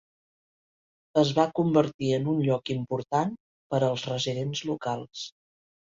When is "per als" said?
3.75-4.07